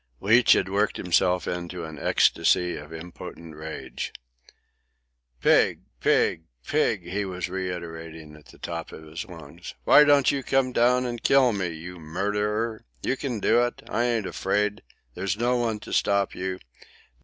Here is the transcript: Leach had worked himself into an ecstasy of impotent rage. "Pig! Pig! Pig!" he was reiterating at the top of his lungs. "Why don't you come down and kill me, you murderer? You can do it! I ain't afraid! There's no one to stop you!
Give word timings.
Leach 0.19 0.53
had 0.53 0.67
worked 0.67 0.97
himself 0.97 1.47
into 1.47 1.83
an 1.85 1.99
ecstasy 1.99 2.75
of 2.75 2.91
impotent 2.91 3.55
rage. 3.55 4.11
"Pig! 5.43 5.81
Pig! 5.99 6.45
Pig!" 6.65 7.03
he 7.03 7.23
was 7.23 7.47
reiterating 7.49 8.35
at 8.35 8.45
the 8.47 8.57
top 8.57 8.91
of 8.91 9.03
his 9.03 9.25
lungs. 9.25 9.75
"Why 9.83 10.03
don't 10.03 10.31
you 10.31 10.41
come 10.41 10.71
down 10.71 11.05
and 11.05 11.21
kill 11.21 11.51
me, 11.53 11.67
you 11.67 11.99
murderer? 11.99 12.83
You 13.03 13.15
can 13.15 13.39
do 13.39 13.61
it! 13.63 13.83
I 13.87 14.05
ain't 14.05 14.25
afraid! 14.25 14.81
There's 15.13 15.37
no 15.37 15.55
one 15.57 15.79
to 15.81 15.93
stop 15.93 16.33
you! 16.33 16.57